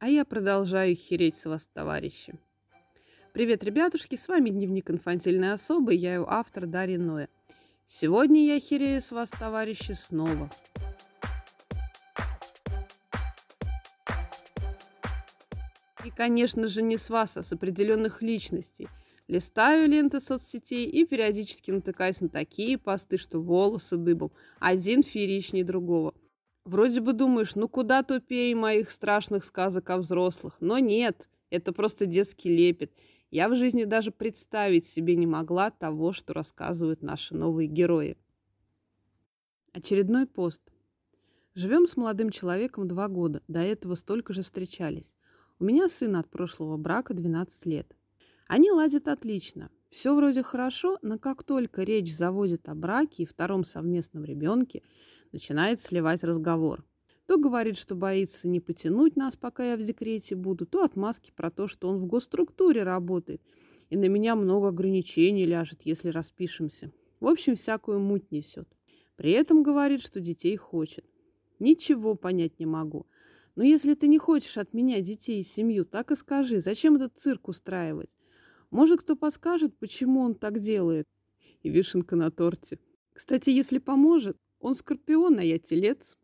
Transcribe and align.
А 0.00 0.08
я 0.08 0.24
продолжаю 0.24 0.94
хереть 0.94 1.34
с 1.34 1.44
вас, 1.46 1.68
товарищи. 1.74 2.38
Привет, 3.32 3.64
ребятушки, 3.64 4.14
с 4.14 4.28
вами 4.28 4.50
Дневник 4.50 4.92
инфантильной 4.92 5.52
особы, 5.52 5.92
я 5.92 6.14
его 6.14 6.30
автор 6.30 6.66
Дарья 6.66 6.98
Ноя. 6.98 7.28
Сегодня 7.84 8.46
я 8.46 8.60
херею 8.60 9.02
с 9.02 9.10
вас, 9.10 9.28
товарищи, 9.30 9.92
снова. 9.92 10.48
И, 16.04 16.10
конечно 16.10 16.68
же, 16.68 16.82
не 16.82 16.96
с 16.96 17.10
вас, 17.10 17.36
а 17.36 17.42
с 17.42 17.52
определенных 17.52 18.22
личностей. 18.22 18.86
Листаю 19.26 19.88
ленты 19.88 20.20
соцсетей 20.20 20.86
и 20.86 21.04
периодически 21.06 21.72
натыкаюсь 21.72 22.20
на 22.20 22.28
такие 22.28 22.78
посты, 22.78 23.18
что 23.18 23.40
волосы 23.40 23.96
дыбом. 23.96 24.30
Один 24.60 25.02
фееричнее 25.02 25.64
другого. 25.64 26.14
Вроде 26.68 27.00
бы 27.00 27.14
думаешь, 27.14 27.54
ну 27.54 27.66
куда 27.66 28.02
тупее 28.02 28.54
моих 28.54 28.90
страшных 28.90 29.42
сказок 29.44 29.88
о 29.88 29.96
взрослых. 29.96 30.54
Но 30.60 30.78
нет, 30.78 31.26
это 31.48 31.72
просто 31.72 32.04
детский 32.04 32.54
лепет. 32.54 32.92
Я 33.30 33.48
в 33.48 33.56
жизни 33.56 33.84
даже 33.84 34.10
представить 34.10 34.84
себе 34.84 35.16
не 35.16 35.26
могла 35.26 35.70
того, 35.70 36.12
что 36.12 36.34
рассказывают 36.34 37.00
наши 37.00 37.34
новые 37.34 37.68
герои. 37.68 38.18
Очередной 39.72 40.26
пост. 40.26 40.60
Живем 41.54 41.86
с 41.86 41.96
молодым 41.96 42.28
человеком 42.28 42.86
два 42.86 43.08
года. 43.08 43.42
До 43.48 43.60
этого 43.60 43.94
столько 43.94 44.34
же 44.34 44.42
встречались. 44.42 45.14
У 45.58 45.64
меня 45.64 45.88
сын 45.88 46.16
от 46.16 46.28
прошлого 46.28 46.76
брака 46.76 47.14
12 47.14 47.64
лет. 47.64 47.96
Они 48.48 48.70
ладят 48.70 49.08
отлично. 49.08 49.70
Все 49.90 50.14
вроде 50.16 50.42
хорошо, 50.42 50.98
но 51.02 51.18
как 51.18 51.42
только 51.42 51.82
речь 51.82 52.14
заводит 52.14 52.68
о 52.70 52.74
браке 52.74 53.22
и 53.22 53.26
втором 53.26 53.62
совместном 53.62 54.24
ребенке, 54.24 54.82
начинает 55.32 55.80
сливать 55.80 56.24
разговор. 56.24 56.84
То 57.26 57.36
говорит, 57.36 57.76
что 57.76 57.94
боится 57.94 58.48
не 58.48 58.58
потянуть 58.58 59.16
нас, 59.16 59.36
пока 59.36 59.72
я 59.72 59.76
в 59.76 59.82
декрете 59.82 60.34
буду, 60.34 60.64
то 60.64 60.82
отмазки 60.82 61.30
про 61.30 61.50
то, 61.50 61.68
что 61.68 61.90
он 61.90 61.98
в 61.98 62.06
госструктуре 62.06 62.84
работает, 62.84 63.42
и 63.90 63.98
на 63.98 64.06
меня 64.06 64.34
много 64.34 64.68
ограничений 64.68 65.44
ляжет, 65.44 65.82
если 65.84 66.08
распишемся. 66.08 66.90
В 67.20 67.26
общем, 67.26 67.54
всякую 67.54 68.00
муть 68.00 68.30
несет. 68.30 68.66
При 69.16 69.32
этом 69.32 69.62
говорит, 69.62 70.00
что 70.00 70.20
детей 70.20 70.56
хочет. 70.56 71.04
Ничего 71.58 72.14
понять 72.14 72.58
не 72.58 72.64
могу. 72.64 73.06
Но 73.56 73.62
если 73.62 73.92
ты 73.92 74.08
не 74.08 74.18
хочешь 74.18 74.56
от 74.56 74.72
меня 74.72 75.02
детей 75.02 75.40
и 75.40 75.44
семью, 75.44 75.84
так 75.84 76.12
и 76.12 76.16
скажи, 76.16 76.62
зачем 76.62 76.94
этот 76.96 77.18
цирк 77.18 77.48
устраивать? 77.48 78.08
Может, 78.70 79.00
кто 79.00 79.16
подскажет, 79.16 79.76
почему 79.78 80.20
он 80.20 80.34
так 80.34 80.58
делает? 80.58 81.06
И 81.62 81.70
вишенка 81.70 82.16
на 82.16 82.30
торте. 82.30 82.78
Кстати, 83.14 83.50
если 83.50 83.78
поможет, 83.78 84.36
он 84.60 84.74
скорпион, 84.74 85.38
а 85.38 85.42
я 85.42 85.58
телец. 85.58 86.16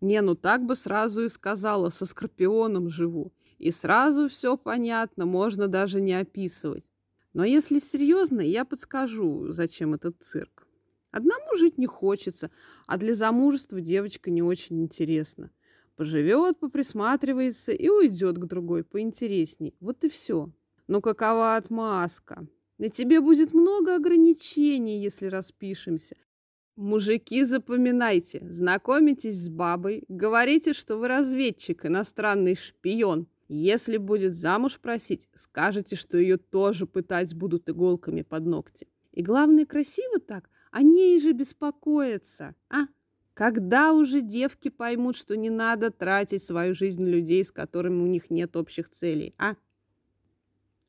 Не, 0.00 0.20
ну 0.20 0.34
так 0.34 0.66
бы 0.66 0.76
сразу 0.76 1.22
и 1.22 1.28
сказала, 1.28 1.90
со 1.90 2.06
скорпионом 2.06 2.90
живу. 2.90 3.32
И 3.58 3.70
сразу 3.70 4.28
все 4.28 4.56
понятно, 4.56 5.26
можно 5.26 5.68
даже 5.68 6.00
не 6.00 6.14
описывать. 6.14 6.90
Но 7.32 7.44
если 7.44 7.78
серьезно, 7.78 8.40
я 8.40 8.64
подскажу, 8.64 9.52
зачем 9.52 9.94
этот 9.94 10.22
цирк. 10.22 10.66
Одному 11.12 11.56
жить 11.56 11.78
не 11.78 11.86
хочется, 11.86 12.50
а 12.86 12.96
для 12.96 13.14
замужества 13.14 13.80
девочка 13.80 14.30
не 14.30 14.42
очень 14.42 14.82
интересна. 14.82 15.50
Поживет, 15.96 16.58
поприсматривается 16.58 17.72
и 17.72 17.88
уйдет 17.88 18.38
к 18.38 18.44
другой 18.46 18.82
поинтересней. 18.82 19.74
Вот 19.78 20.04
и 20.04 20.08
все. 20.08 20.50
Но 20.88 21.00
какова 21.00 21.56
отмазка? 21.56 22.46
На 22.78 22.88
тебе 22.88 23.20
будет 23.20 23.54
много 23.54 23.96
ограничений, 23.96 25.00
если 25.00 25.26
распишемся. 25.26 26.16
Мужики, 26.76 27.44
запоминайте, 27.44 28.46
знакомитесь 28.50 29.44
с 29.44 29.48
бабой, 29.48 30.04
говорите, 30.08 30.72
что 30.72 30.96
вы 30.96 31.08
разведчик, 31.08 31.84
иностранный 31.84 32.56
шпион. 32.56 33.28
Если 33.48 33.98
будет 33.98 34.34
замуж 34.34 34.80
просить, 34.80 35.28
скажете, 35.34 35.94
что 35.96 36.16
ее 36.16 36.38
тоже 36.38 36.86
пытать 36.86 37.34
будут 37.34 37.68
иголками 37.68 38.22
под 38.22 38.46
ногти. 38.46 38.88
И 39.12 39.22
главное, 39.22 39.66
красиво 39.66 40.18
так, 40.18 40.48
о 40.70 40.82
ней 40.82 41.20
же 41.20 41.32
беспокоятся, 41.32 42.54
а? 42.70 42.86
Когда 43.34 43.92
уже 43.92 44.22
девки 44.22 44.68
поймут, 44.68 45.16
что 45.16 45.36
не 45.36 45.50
надо 45.50 45.90
тратить 45.90 46.42
свою 46.42 46.74
жизнь 46.74 47.02
на 47.02 47.08
людей, 47.08 47.44
с 47.44 47.52
которыми 47.52 48.00
у 48.00 48.06
них 48.06 48.30
нет 48.30 48.56
общих 48.56 48.88
целей, 48.88 49.34
а? 49.38 49.56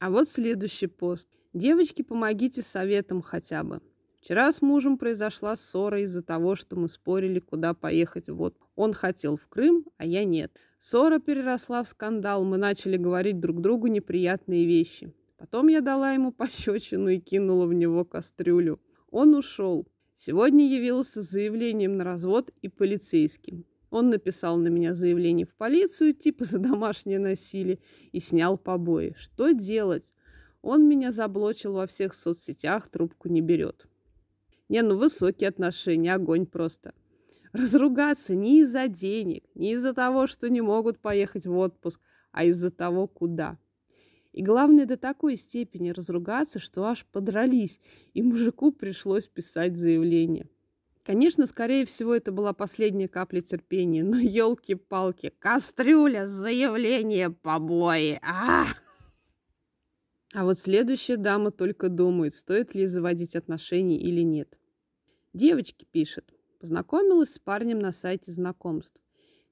А 0.04 0.10
вот 0.10 0.28
следующий 0.28 0.88
пост. 0.88 1.30
Девочки, 1.54 2.02
помогите 2.02 2.62
советом 2.62 3.22
хотя 3.22 3.64
бы. 3.64 3.80
Вчера 4.20 4.52
с 4.52 4.62
мужем 4.62 4.98
произошла 4.98 5.56
ссора 5.56 6.02
из-за 6.02 6.22
того, 6.22 6.58
что 6.58 6.76
мы 6.76 6.90
спорили, 6.90 7.40
куда 7.40 7.74
поехать. 7.74 8.28
Вот 8.28 8.58
он 8.76 8.92
хотел 8.92 9.38
в 9.38 9.48
Крым, 9.48 9.86
а 9.96 10.06
я 10.06 10.26
нет. 10.26 10.52
Ссора 10.78 11.20
переросла 11.20 11.84
в 11.84 11.88
скандал. 11.88 12.44
Мы 12.44 12.58
начали 12.58 12.98
говорить 12.98 13.40
друг 13.40 13.62
другу 13.62 13.88
неприятные 13.88 14.66
вещи. 14.66 15.14
Потом 15.38 15.70
я 15.70 15.80
дала 15.80 16.12
ему 16.12 16.34
пощечину 16.34 17.08
и 17.08 17.20
кинула 17.20 17.66
в 17.66 17.74
него 17.74 18.04
кастрюлю. 18.04 18.82
Он 19.10 19.34
ушел. 19.34 19.88
Сегодня 20.16 20.68
явился 20.68 21.24
с 21.24 21.30
заявлением 21.30 21.96
на 21.96 22.04
развод 22.04 22.52
и 22.62 22.68
полицейским. 22.68 23.66
Он 23.94 24.10
написал 24.10 24.58
на 24.58 24.70
меня 24.70 24.96
заявление 24.96 25.46
в 25.46 25.54
полицию, 25.54 26.16
типа 26.16 26.46
за 26.46 26.58
домашнее 26.58 27.20
насилие, 27.20 27.78
и 28.12 28.20
снял 28.20 28.58
побои. 28.58 29.14
Что 29.16 29.52
делать? 29.52 30.16
Он 30.64 30.90
меня 30.90 31.12
заблочил 31.12 31.74
во 31.74 31.86
всех 31.86 32.16
соцсетях, 32.16 32.90
трубку 32.90 33.30
не 33.30 33.42
берет. 33.42 33.86
Не, 34.68 34.82
ну 34.82 34.98
высокие 34.98 35.48
отношения, 35.48 36.16
огонь 36.16 36.48
просто. 36.48 36.96
Разругаться 37.52 38.34
не 38.34 38.62
из-за 38.62 38.88
денег, 38.88 39.44
не 39.54 39.74
из-за 39.74 39.94
того, 39.94 40.26
что 40.26 40.50
не 40.50 40.62
могут 40.62 40.98
поехать 40.98 41.46
в 41.46 41.56
отпуск, 41.56 42.02
а 42.32 42.46
из-за 42.46 42.72
того, 42.72 43.08
куда. 43.08 43.60
И 44.32 44.42
главное, 44.42 44.88
до 44.88 44.98
такой 44.98 45.38
степени 45.38 45.92
разругаться, 45.92 46.58
что 46.58 46.86
аж 46.86 47.06
подрались, 47.06 47.80
и 48.16 48.24
мужику 48.24 48.72
пришлось 48.72 49.28
писать 49.28 49.78
заявление. 49.78 50.50
Конечно, 51.04 51.48
скорее 51.48 51.86
всего, 51.86 52.16
это 52.16 52.32
была 52.32 52.54
последняя 52.54 53.10
капля 53.10 53.42
терпения, 53.42 54.04
но 54.04 54.18
елки-палки, 54.18 55.34
кастрюля, 55.38 56.28
заявление, 56.28 57.30
побои. 57.30 58.20
А! 58.24 58.66
а 60.34 60.46
вот 60.46 60.58
следующая 60.58 61.18
дама 61.18 61.52
только 61.52 61.90
думает, 61.90 62.34
стоит 62.34 62.74
ли 62.74 62.88
заводить 62.88 63.36
отношения 63.36 64.00
или 64.00 64.22
нет. 64.22 64.58
Девочки 65.34 65.86
пишет. 65.92 66.32
Познакомилась 66.60 67.34
с 67.34 67.40
парнем 67.40 67.80
на 67.80 67.92
сайте 67.92 68.32
знакомств. 68.32 69.02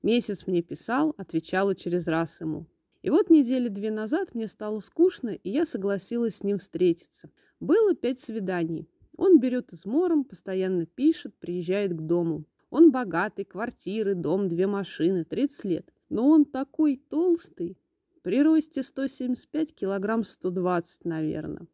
Месяц 0.02 0.48
мне 0.48 0.62
писал, 0.62 1.14
отвечала 1.18 1.76
через 1.76 2.08
раз 2.08 2.40
ему. 2.40 2.68
И 3.02 3.10
вот 3.10 3.30
недели 3.30 3.68
две 3.68 3.92
назад 3.92 4.34
мне 4.34 4.48
стало 4.48 4.80
скучно, 4.80 5.30
и 5.30 5.50
я 5.50 5.66
согласилась 5.66 6.38
с 6.38 6.44
ним 6.44 6.60
встретиться. 6.60 7.30
Было 7.60 7.94
пять 7.94 8.20
свиданий. 8.20 8.88
Он 9.24 9.40
берет 9.40 9.72
измором, 9.72 10.24
постоянно 10.24 10.88
пишет, 10.88 11.36
приезжает 11.36 11.94
к 11.94 12.02
дому. 12.02 12.46
Он 12.72 12.90
богатый, 12.90 13.46
квартиры, 13.46 14.16
дом, 14.16 14.50
две 14.50 14.66
машины, 14.66 15.24
30 15.24 15.66
лет. 15.66 15.94
Но 16.10 16.28
он 16.28 16.44
такой 16.44 16.98
толстый. 16.98 17.78
При 18.24 18.42
росте 18.42 18.82
175 18.82 19.76
килограмм 19.76 20.24
120, 20.24 21.06
наверное. 21.06 21.68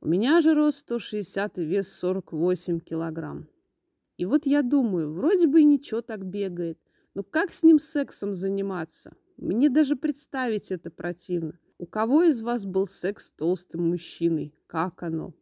У 0.00 0.08
меня 0.08 0.40
же 0.40 0.54
рост 0.54 0.78
160 0.78 1.58
и 1.58 1.64
вес 1.66 1.92
48 1.92 2.80
килограмм. 2.80 3.46
И 4.16 4.24
вот 4.24 4.46
я 4.46 4.62
думаю, 4.62 5.12
вроде 5.12 5.48
бы 5.48 5.62
ничего 5.62 6.00
так 6.00 6.24
бегает. 6.24 6.78
Но 7.12 7.22
как 7.22 7.52
с 7.52 7.62
ним 7.62 7.78
сексом 7.78 8.34
заниматься? 8.34 9.14
Мне 9.36 9.68
даже 9.68 9.96
представить 9.96 10.70
это 10.72 10.90
противно. 10.90 11.58
У 11.76 11.84
кого 11.84 12.22
из 12.22 12.40
вас 12.40 12.64
был 12.64 12.86
секс 12.86 13.26
с 13.26 13.32
толстым 13.32 13.90
мужчиной? 13.90 14.54
Как 14.66 15.02
оно? 15.02 15.34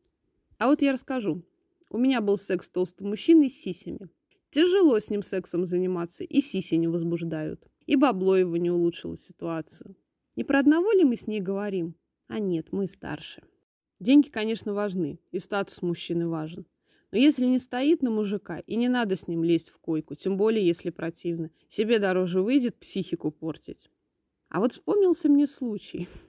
А 0.58 0.66
вот 0.66 0.82
я 0.82 0.92
расскажу. 0.92 1.44
У 1.91 1.98
меня 1.98 2.20
был 2.20 2.36
секс 2.36 2.66
с 2.66 2.70
толстым 2.70 3.10
мужчиной 3.10 3.48
с 3.48 3.54
сисями. 3.54 4.10
Тяжело 4.50 4.98
с 4.98 5.08
ним 5.10 5.22
сексом 5.22 5.66
заниматься, 5.66 6.24
и 6.24 6.41
сиси 6.41 6.74
не 6.74 6.88
возбуждают. 6.88 7.66
И 7.86 7.96
бабло 7.96 8.36
его 8.36 8.56
не 8.56 8.70
улучшило 8.70 9.16
ситуацию. 9.16 9.96
Не 10.37 10.44
про 10.44 10.58
одного 10.58 10.93
ли 10.93 11.05
мы 11.05 11.16
с 11.16 11.26
ней 11.26 11.40
говорим? 11.40 11.94
А 12.26 12.38
нет, 12.38 12.72
мы 12.72 12.88
старше. 12.88 13.43
Деньги, 14.00 14.28
конечно, 14.28 14.75
важны, 14.75 15.19
и 15.32 15.38
статус 15.38 15.82
мужчины 15.82 16.28
важен. 16.28 16.66
Но 17.11 17.19
если 17.19 17.46
не 17.46 17.58
стоит 17.58 18.02
на 18.02 18.11
мужика, 18.11 18.58
и 18.61 18.76
не 18.76 18.88
надо 18.88 19.16
с 19.16 19.28
ним 19.28 19.43
лезть 19.43 19.70
в 19.70 19.78
койку, 19.78 20.14
тем 20.14 20.37
более, 20.37 20.66
если 20.66 20.90
противно, 20.90 21.50
себе 21.69 21.99
дороже 21.99 22.43
выйдет 22.43 22.76
психику 22.76 23.31
портить. 23.31 23.90
А 24.50 24.61
вот 24.61 24.72
вспомнился 24.72 25.28
мне 25.28 25.46
случай. 25.46 26.08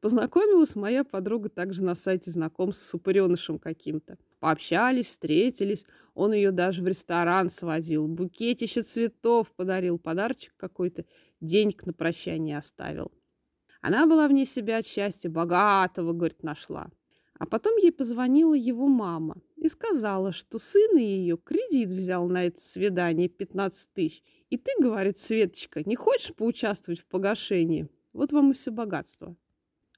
Познакомилась 0.00 0.76
моя 0.76 1.04
подруга 1.04 1.50
также 1.50 1.84
на 1.84 1.94
сайте 1.94 2.30
знакомств 2.30 2.86
с 2.86 2.94
упыренышем 2.94 3.58
каким-то. 3.58 4.16
Пообщались, 4.38 5.06
встретились. 5.06 5.84
Он 6.14 6.32
ее 6.32 6.52
даже 6.52 6.82
в 6.82 6.88
ресторан 6.88 7.50
сводил. 7.50 8.08
Букетище 8.08 8.82
цветов 8.82 9.52
подарил, 9.52 9.98
подарочек 9.98 10.54
какой-то. 10.56 11.04
Денег 11.42 11.84
на 11.84 11.92
прощание 11.92 12.56
оставил. 12.56 13.12
Она 13.82 14.06
была 14.06 14.26
вне 14.26 14.46
себя 14.46 14.78
от 14.78 14.86
счастья, 14.86 15.28
богатого, 15.28 16.14
говорит, 16.14 16.42
нашла. 16.42 16.90
А 17.38 17.46
потом 17.46 17.76
ей 17.76 17.92
позвонила 17.92 18.54
его 18.54 18.86
мама 18.86 19.40
и 19.56 19.68
сказала, 19.68 20.32
что 20.32 20.58
сын 20.58 20.96
ее 20.96 21.36
кредит 21.38 21.88
взял 21.88 22.26
на 22.28 22.46
это 22.46 22.60
свидание 22.60 23.28
15 23.28 23.92
тысяч 23.94 24.22
И 24.50 24.58
ты, 24.58 24.70
говорит 24.78 25.18
Светочка, 25.18 25.82
не 25.86 25.96
хочешь 25.96 26.34
поучаствовать 26.34 27.00
в 27.00 27.06
погашении? 27.06 27.88
Вот 28.12 28.32
вам 28.32 28.50
и 28.50 28.54
все 28.54 28.70
богатство. 28.70 29.36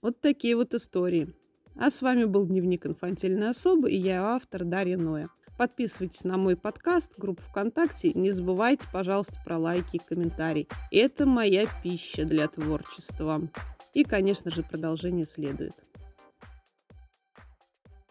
Вот 0.02 0.20
такие 0.20 0.56
вот 0.56 0.74
истории. 0.74 1.32
А 1.76 1.88
с 1.88 2.02
вами 2.02 2.24
был 2.24 2.44
Дневник 2.44 2.86
инфантильной 2.86 3.50
особы 3.50 3.92
и 3.92 3.96
я 3.96 4.34
автор 4.34 4.64
Дарья 4.64 4.96
Ноя. 4.96 5.28
Подписывайтесь 5.56 6.24
на 6.24 6.36
мой 6.36 6.56
подкаст, 6.56 7.16
группу 7.16 7.40
ВКонтакте. 7.42 8.12
Не 8.12 8.32
забывайте, 8.32 8.82
пожалуйста, 8.92 9.34
про 9.44 9.58
лайки 9.58 9.96
и 9.96 10.00
комментарии. 10.00 10.66
Это 10.90 11.24
моя 11.24 11.66
пища 11.84 12.24
для 12.24 12.48
творчества. 12.48 13.42
И, 13.94 14.02
конечно 14.02 14.50
же, 14.50 14.64
продолжение 14.64 15.24
следует. 15.24 15.84